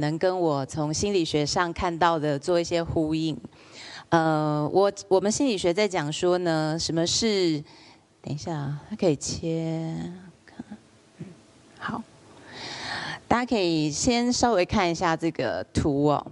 [0.00, 3.38] 能跟我从心理学上看到的做一些呼应。
[4.08, 7.62] 呃，我我们心理学在讲说呢，什么是？
[8.22, 9.94] 等一下，它可以切。
[11.78, 12.02] 好，
[13.28, 16.26] 大家可以先稍微看一下这个图哦。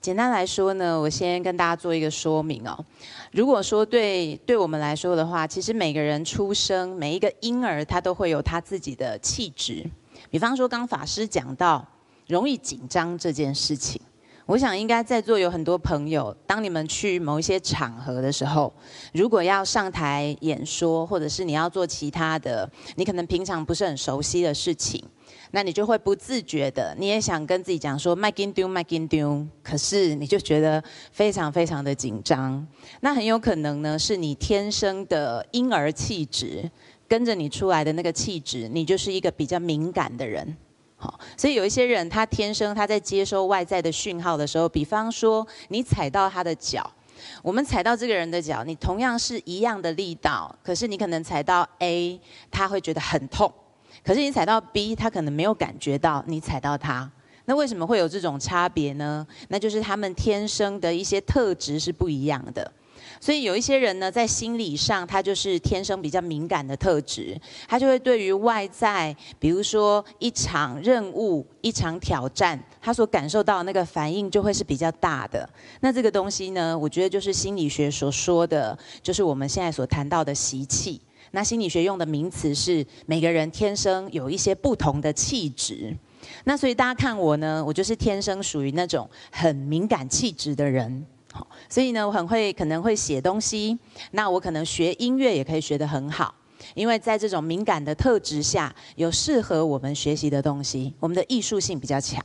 [0.00, 2.84] 简单来说呢，我先跟大家做一个说明哦。
[3.32, 9.88] 如果说对对我们来说的话，其实每个人出生，每一个婴儿他都会有他自己的气质。
[10.30, 11.86] 比方说，刚法师讲到。
[12.30, 14.00] 容易紧张这件事情，
[14.46, 18.72] 我想应该在座有很多朋友，当你们去某一些场合的时候，
[19.12, 25.04] 如果要上台演说，或者是你要做其他的，你可能平常不是很熟悉的事情，
[25.50, 32.64] 那你就会不自觉的，你也想跟自己讲说麦金丢麦金丢，可是你就觉得非常非常的紧张。
[33.00, 36.70] 那很有可能呢，是你天生的婴儿气质，
[37.08, 40.56] 跟着你出来的那个气质，你就是一个比较敏感的人。
[41.02, 46.88] 好，所以有一些人，他天生他在接收外在的讯号的时候，比方说你踩到他的脚，
[47.42, 52.20] 我们踩到这个人的脚，你同样是一样的力道，可是你可能踩到 A，
[52.50, 53.50] 他会觉得很痛，
[54.04, 57.10] 可是你踩到 B，他可能没有感觉到你踩到他。
[57.46, 59.26] 那为什么会有这种差别呢？
[59.48, 62.70] 那就是他们天生的一些特质是不一样的。
[63.20, 75.48] 所以有一些人呢，在心理上，他就是天生比较敏感的特质，他就会对于外在，比如说一场任务、一场挑战，他所感受到的那个反应就会是比较大的。
[75.80, 81.00] 那这个东西呢，我觉得就是心理学所说的，就是我们现在所谈到的习气。
[81.32, 85.96] 那心理学用的名词是每个人天生有一些不同的气质。
[86.44, 91.06] 那所以大家看我呢，我就是天生属于那种很敏感气质的人。
[91.68, 93.78] 所以呢，我很会，可能会写东西。
[94.12, 96.34] 那我可能学音乐也可以学得很好，
[96.74, 102.24] 因为在这种敏感的特质下，有适合我们学习的东西，我们的艺术性比较强。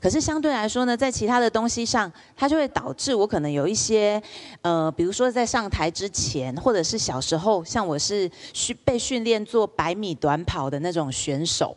[0.00, 4.20] 可是相对来说呢，在其他的东西上，它就会导致我可能有一些，
[4.62, 11.76] 呃，比如说在上台之前，或者是小时候，像我是训被训练做百米短跑的那种选手。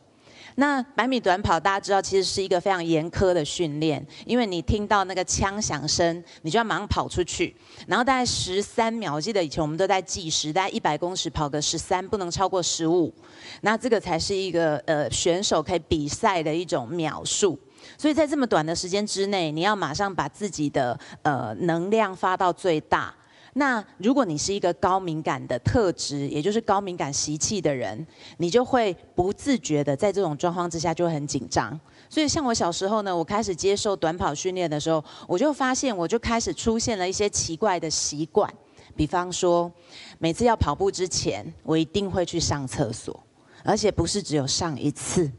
[0.55, 7.55] 那百米短跑，大家知道其实是一个非常严苛的训练，因为你听到那个枪响声，你就要马上跑出去，
[7.87, 13.13] 然后大概十三秒，我记得以前我们都在计时，大概一百公尺跑个十三，不能超过十五，
[13.61, 17.57] 那这个才是一个呃选手可以比赛的一种秒数。
[17.97, 23.13] 所以在这么短的时间之内，你要马上把自己的呃能量发到最大。
[23.53, 28.07] 那如果你是一个高敏感的特质，也就是高敏感习气的人，
[28.37, 31.77] 你就会不自觉的在这种状况之下就会很紧张。
[32.09, 38.49] 所以像我小时候呢，我开始接受短跑训练的时候，我就发现我就开始出现了一些奇怪的习惯，
[38.95, 39.69] 比方说，
[40.17, 43.21] 每次要跑步之前，我一定会去上厕所，
[43.65, 45.29] 而且不是只有上一次，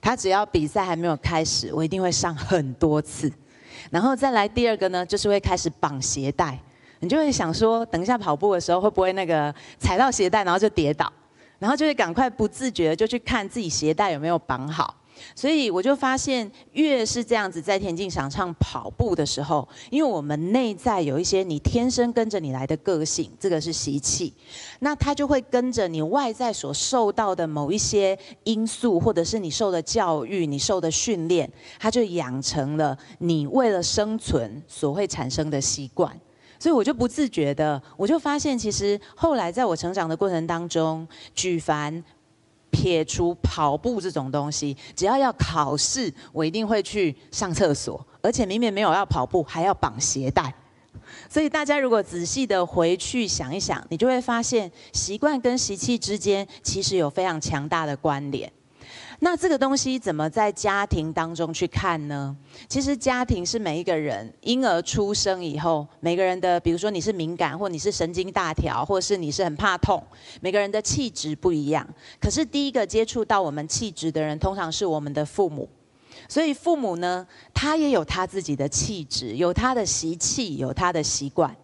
[0.00, 3.32] 他只要比赛还没有开始，我一定会上很多次。
[3.90, 6.58] 然后再来第二个呢，就是会开始绑鞋带。
[7.04, 11.12] 你就会想说，等一下跑步的时候会不会那个踩到鞋带，然后就跌倒，
[11.58, 14.94] 然后就会赶快不自觉就去看自己鞋带有没有绑好。
[15.36, 24.34] 所以我就发现，越是这样子在田径场上跑步的时候，因为我们内在有一些你天生跟着你来的个性，这个是习气，
[24.80, 31.48] 那它就会跟着你外在所受到的某一些因素，或者是你受的教育、你受的训练，
[31.78, 36.18] 它就养成了你为了生存所会产生的习惯。
[36.64, 42.02] 所以我就不自觉的，我就发现，其实后来在我成长的过程当中，举凡
[42.70, 50.54] 撇除跑步这种东西，只要要考试，我一定会去上厕所，而且明明没有要跑步，还要绑鞋带。
[51.28, 58.50] 所以大家如果仔细的回去想一想，你就会发现，习惯跟习气之间其实有非常强大的关联。
[59.20, 62.36] 那这个东西怎么在家庭当中去看呢？
[62.68, 70.02] 其实家庭是每一个人婴儿出生以后，每个人的，比如说你是敏感，或你是神经大条，或是你是很怕痛，
[70.40, 71.86] 每个人的气质不一样。
[72.20, 75.68] 可是第一个接触到我们气质的人，通常是我们的父母。
[76.28, 81.54] 所以父母呢，他也有他自己的气质，有他的习气，有他的习惯。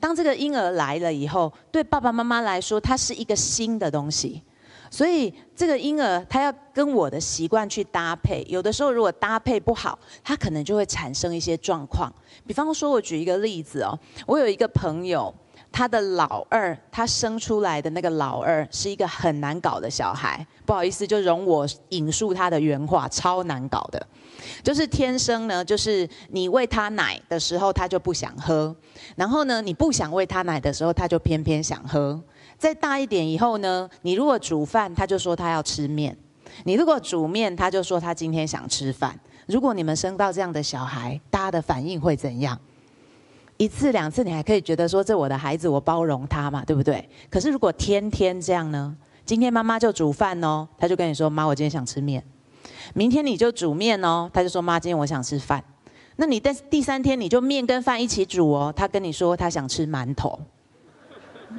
[0.00, 4.42] 当这个婴儿来了以后，对爸爸妈妈来说，他是一个新的东西。
[4.90, 12.12] 所以这个婴儿他要跟我的习惯去搭配，有的时候如果搭配不好，他可能就会产生一些状况。
[12.46, 15.34] 比方说，我举一个例子哦，我有一个朋友，
[15.70, 20.46] 他的老二，他生出来的那个老二是一个很难搞的小孩。
[20.64, 24.06] 不好意思，就容我引述他的原话，超难搞的，
[24.62, 28.74] 就是天生呢，就是你喂他奶的时候，他就不想喝；
[29.16, 32.20] 然后呢，你不想喂他奶的时候，他就偏偏想喝。
[32.58, 36.12] 再大一点以后呢，你如果煮饭，他就说他要吃面；
[36.64, 39.18] 你如果煮面，他就说他今天想吃饭。
[39.46, 42.58] 如果你们生到这样的小孩，大家的反应会怎样？
[43.56, 47.08] 一次两次你还可以觉得说，这我的孩子，我包容他嘛，对不对？
[47.30, 48.96] 可是如果天天这样呢？
[49.24, 52.22] 今天妈妈就煮饭哦，他就跟你说，妈，我今天想吃面。
[52.92, 55.62] 明天你就煮面哦，他就说，妈，今天我想吃饭。
[56.16, 60.40] 那你但第三天你就面跟饭一起煮哦，他跟你说他想吃馒头。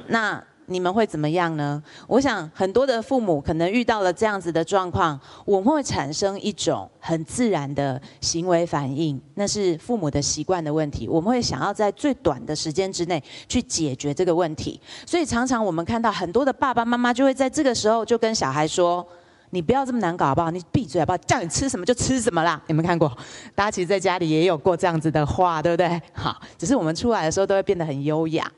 [0.08, 0.44] 那。
[0.70, 1.82] 你们会怎么样呢？
[2.06, 11.08] 我想很多的父母可能遇到了这样子的状况，我们会产生一种很自然的行为反应，那是父母的习惯的问题。
[11.08, 19.04] 我们会想要在最短的时间之内去解决这个问题，所以常常我们看到很多的爸爸妈妈就会在这个时候就跟小孩说
[19.50, 20.50] ：“你不要这么难搞好不好？
[20.50, 21.18] 你闭嘴好不好？
[21.18, 23.08] 叫你吃什么就吃什么啦！”有没有看过？
[23.54, 26.00] 大家其实在家里也有过这样子的话，对不对？
[26.12, 28.50] 好，只是我们出来的时候都会变得很优雅。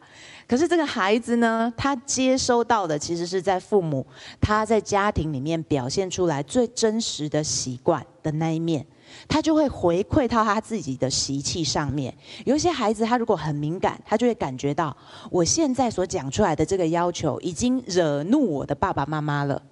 [0.47, 4.07] 可是这个孩子呢，他接收到的其实是在父母
[4.41, 8.85] 他在家庭里面表现出来最真实的习惯的那一面，
[9.29, 12.13] 他就会回馈到他自己的习气上面。
[12.45, 14.95] 有一些孩子他如果很敏感，他就会感觉到
[15.31, 19.63] 我现在所讲出来的这个要求已经惹怒我的爸爸妈妈了，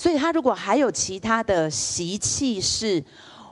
[0.00, 3.04] 所以他如果还有其他的习气是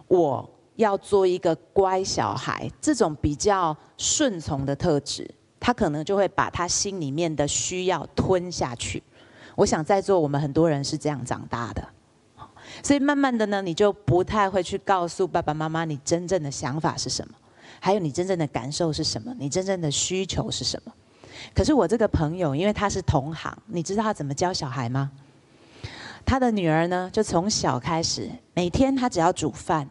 [0.06, 5.30] 我要做一个乖小孩，这种比较顺从的特质。
[5.60, 9.02] 他可能就会把他心里面的需要吞下去。
[9.56, 11.86] 我想在座我们很多人是这样长大的，
[12.82, 17.34] 所以慢慢的呢，你就不太会去告诉爸爸妈妈你真正的想法是什么，
[17.78, 20.92] 还有你真正的感受是什么，你真正的需求是什么。
[21.54, 25.10] 可是我这个朋友，因为他是同行，你知道他怎么教小孩吗？
[26.28, 29.88] 他的女儿呢，就从小开始，每天他只要煮饭，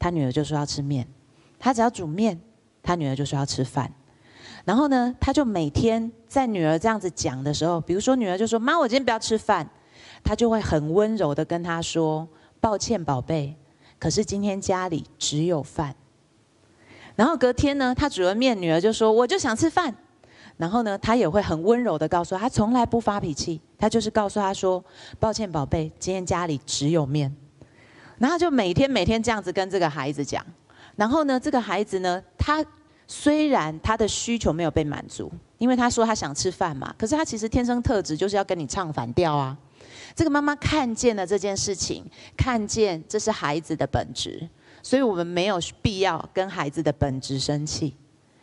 [0.00, 1.04] 他女儿就说要吃面；
[1.60, 2.40] 他只要煮面，
[2.82, 3.88] 他女儿就说要吃饭。
[4.64, 9.70] 然后呢，他就每天在女儿这样子讲的时候，比如说女儿就说：“妈，我今天不要吃饭。”
[10.24, 12.26] 他就会很温柔的跟她说
[12.60, 13.54] ：“抱歉，宝贝，
[14.00, 15.94] 可是今天家里只有饭。”
[17.14, 19.94] 然后隔天呢，他煮了面，女儿就说：“我就想吃饭。”
[20.56, 24.84] 然后呢，他也会很温柔的告诉她，他从来不发脾气，他就是告诉他说
[25.20, 27.34] ：“抱歉，宝贝，今天家里只有面。”
[28.18, 30.44] 然后就每天每天这样子跟这个孩子讲。
[30.96, 32.64] 然后呢，这个孩子呢，他。
[33.08, 39.56] 虽然他的需求没有被满足，因为他说他想吃饭嘛，可是他其实天生特质就是要跟你唱反调啊。
[40.12, 42.04] 这个妈妈看见了这件事情，
[42.36, 44.48] 看见这是孩子的本质，
[44.82, 47.94] 所以我们没有必要跟孩子的本质生气，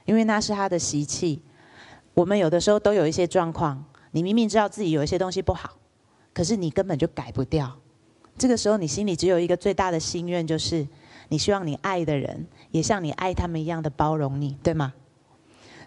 [0.06, 1.42] 因为那是他的习气。
[2.14, 5.72] 我们有的时候都有一些状况，你明明知道自己有一些东西不好，
[6.34, 7.72] 可是你根本就改不掉。
[8.38, 10.88] 这个时候你心里只有一个最大的心愿，就是。
[11.30, 14.94] 你希望你爱的人也像你爱他们一样的包容你，对吗？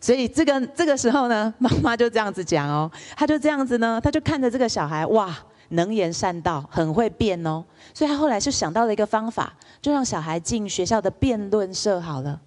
[0.00, 5.36] 所以这个这个时候呢， 妈妈就这样子讲哦，她就这样子呢，她就看着这个小孩，哇，
[5.68, 7.62] 能言善道，很会变哦。
[7.94, 12.40] 所以她后来就想到了一个方法，就让小孩进学校的辩论社好了，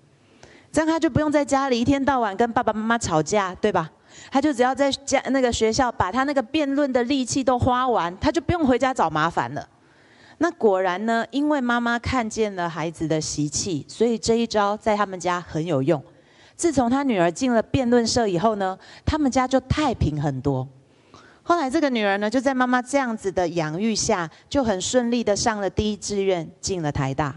[0.71, 3.89] 这样他就不用在家里一天到晚跟爸爸妈妈吵架，对吧？
[4.31, 9.67] 他就只要在家那个学校把他那个辩论的力气都花完，他就不用回家找麻烦了。
[10.39, 16.01] 那果然呢，因为妈妈看见了孩子的习气，所以这一招在他们家很有用。
[16.55, 20.67] 自从他女儿进了辩论社以后呢，他们家就太平很多。
[21.43, 27.33] 后来这个女儿呢，就在妈妈这样子的养育下，就很顺利的上了第一志愿，进了台大。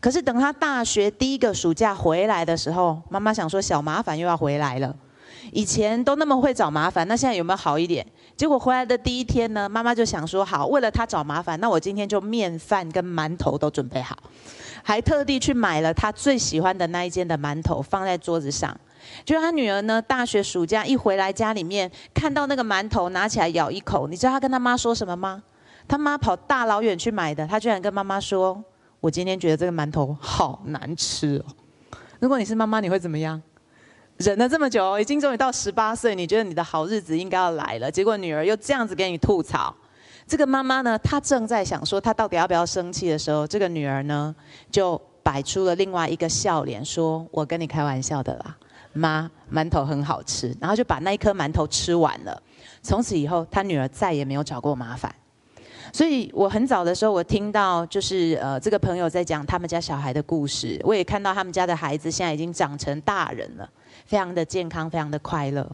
[0.00, 4.94] 可是等她大学第一个暑假回来的时候，妈妈想说小麻烦又要回来了。
[5.52, 8.04] 以前都那么会找麻烦，那现在有没有好一点？
[8.34, 14.16] 结果回来的第一天呢，妈妈就想说：好，为了他找麻烦，那我今天就面饭跟馒头都准备好，
[14.82, 18.74] 还特地去买了他最喜欢的那一间的馒头放在桌子上。
[19.24, 25.42] 就他女儿呢，大学暑假一回来家里面，看到那个馒头，拿起来咬一口，你知道他跟他妈说什么吗？
[25.86, 28.64] 他妈跑大老远去买的，他居然跟妈妈说：
[29.04, 31.98] 我今天觉得这个馒头好难吃哦。
[32.20, 33.42] 如果你是妈妈，你会怎么样？
[34.16, 39.76] 忍了这么久，已经终于到十八岁，你觉得你的好日子应该要来了，结果女儿又这样子给你吐槽。
[40.26, 44.34] 这个妈妈呢，她正在想说她到底要不要生气的时候，这个女儿呢
[44.70, 48.56] 就摆出了另外一个笑脸，说：“我跟你开玩笑的啦，
[48.94, 52.42] 妈，馒头很好吃。”然后就把那一颗馒头吃完了。
[52.80, 55.14] 从此以后，她女儿再也没有找过麻烦。
[55.92, 63.68] 所以我很早的时候，我听到就是呃这个朋友在讲他们家小孩的故事，我也看到他们家的孩子现在已经长成大人了，
[64.06, 65.68] 非常的健康，非常的快乐。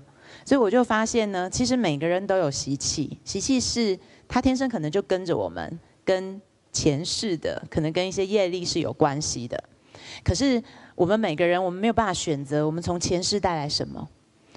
[0.44, 3.98] 所以我就发现呢，其实每个人都有习气，习气是
[4.28, 6.40] 他天生可能就跟着我们，跟
[6.72, 9.62] 前世的可能跟一些业力是有关系的。
[10.24, 10.62] 可是
[10.94, 14.08] 我们每个人，我们没有办法选择我们从前世带来什么，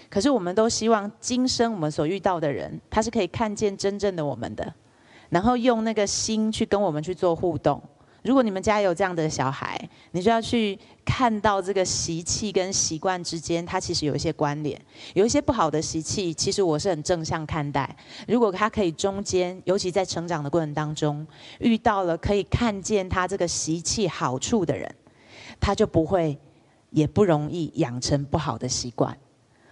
[0.10, 4.74] 可是我们都希望今生我们所遇到的人，他是可以看见真正的我们的。
[5.34, 7.82] 然后用那个心去跟我们去做互动，
[8.22, 14.80] 如果你们家有这样的小孩，你就要去看到这个习气跟习惯之间，它其实有一些关联。
[15.16, 17.98] 有一些不好的习气，其实我是很正向看待。
[18.28, 21.26] 如果他可以中间，尤其在成长的过程当中，
[21.60, 24.96] 遇到了可以看见他这个习气好处的人，
[25.60, 26.38] 他就不会，
[26.92, 29.18] 也不容易养成不好的习惯。